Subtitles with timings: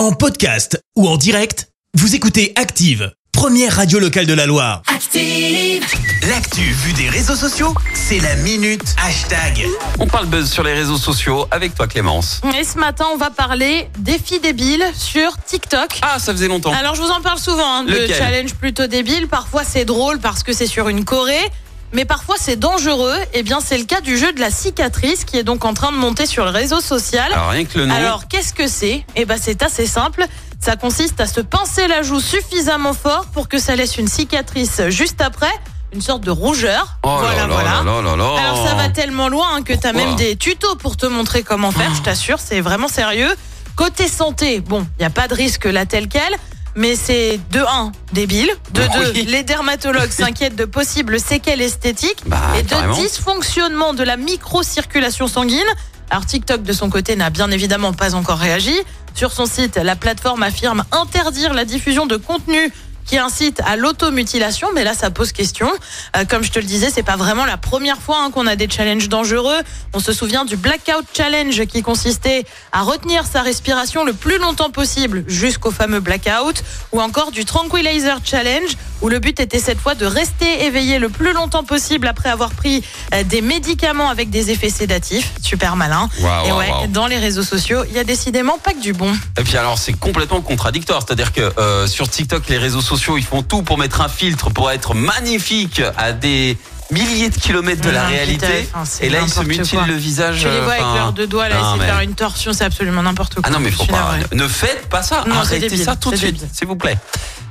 [0.00, 4.80] En podcast ou en direct, vous écoutez Active, première radio locale de la Loire.
[4.86, 5.84] Active.
[6.26, 9.66] L'actu vue des réseaux sociaux, c'est la minute hashtag.
[9.98, 12.40] On parle buzz sur les réseaux sociaux avec toi Clémence.
[12.58, 15.98] Et ce matin, on va parler défis débiles sur TikTok.
[16.00, 16.72] Ah, ça faisait longtemps.
[16.72, 18.16] Alors, je vous en parle souvent hein, de Lequel?
[18.16, 19.28] challenges plutôt débiles.
[19.28, 21.44] Parfois, c'est drôle parce que c'est sur une Corée.
[21.92, 23.16] Mais parfois, c'est dangereux.
[23.34, 25.92] Eh bien, c'est le cas du jeu de la cicatrice qui est donc en train
[25.92, 27.32] de monter sur le réseau social.
[27.32, 27.94] Alors rien que le nom.
[27.94, 29.04] Alors, qu'est-ce que c'est?
[29.16, 30.26] Eh ben, c'est assez simple.
[30.60, 34.82] Ça consiste à se pincer la joue suffisamment fort pour que ça laisse une cicatrice
[34.88, 35.50] juste après,
[35.94, 36.98] une sorte de rougeur.
[37.02, 37.70] oh voilà, là voilà.
[37.82, 38.40] là là là là.
[38.40, 41.42] Alors ça va tellement loin hein, que tu as même des tutos pour te montrer
[41.42, 43.34] comment faire, je t'assure, c'est vraiment sérieux.
[43.74, 46.36] Côté santé, bon, il n'y a pas de risque là tel quel,
[46.80, 49.24] mais c'est de 1, débile, de 2, Oui.
[49.28, 52.94] les dermatologues s'inquiètent de possibles séquelles esthétiques, Bah, et de carrément.
[52.96, 55.66] dysfonctionnement de la microcirculation sanguine.
[56.08, 58.74] Alors TikTok de son côté n'a bien évidemment pas encore réagi.
[59.14, 62.72] Sur son site, la plateforme affirme interdire la diffusion de contenu
[63.10, 65.68] qui incite à l'automutilation, mais là ça pose question.
[66.16, 68.54] Euh, comme je te le disais, c'est pas vraiment la première fois hein, qu'on a
[68.54, 69.58] des challenges dangereux.
[69.92, 74.70] On se souvient du blackout challenge qui consistait à retenir sa respiration le plus longtemps
[74.70, 79.96] possible jusqu'au fameux blackout, ou encore du tranquilizer challenge où le but était cette fois
[79.96, 84.50] de rester éveillé le plus longtemps possible après avoir pris euh, des médicaments avec des
[84.50, 85.32] effets sédatifs.
[85.42, 86.08] Super malin.
[86.46, 89.12] Et ouais, dans les réseaux sociaux, il y a décidément pas que du bon.
[89.36, 93.24] Et puis alors c'est complètement contradictoire, c'est-à-dire que euh, sur TikTok, les réseaux sociaux, ils
[93.24, 96.56] font tout pour mettre un filtre pour être magnifique à des
[96.90, 98.46] milliers de kilomètres de la Non, réalité.
[98.46, 99.86] putain, Et là, ils se mutilent quoi.
[99.86, 100.40] le visage.
[100.40, 102.64] Tu les vois avec leurs deux doigts là, essayer de mais- faire une torsion, c'est
[102.64, 103.44] absolument n'importe quoi.
[103.46, 104.16] Ah non mais Je faut pas.
[104.32, 105.24] Ne faites pas ça.
[105.28, 106.98] Non, Arrêtez ça tout de suite, s'il vous plaît.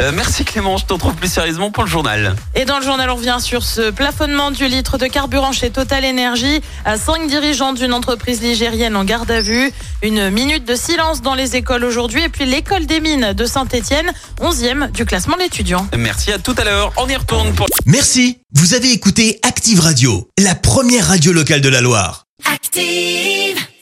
[0.00, 2.34] Euh, merci Clément, je te retrouve plus sérieusement pour le journal.
[2.54, 6.04] Et dans le journal, on revient sur ce plafonnement du litre de carburant chez Total
[6.04, 6.60] Energy.
[6.84, 9.72] À cinq dirigeants d'une entreprise ligérienne en garde à vue.
[10.02, 12.22] Une minute de silence dans les écoles aujourd'hui.
[12.24, 15.86] Et puis l'école des mines de Saint-Etienne, 11e du classement d'étudiants.
[15.96, 16.92] Merci à tout à l'heure.
[16.96, 21.68] On y retourne pour Merci, vous avez écouté Active Radio, la première radio locale de
[21.68, 22.24] la Loire.
[22.52, 23.64] Active.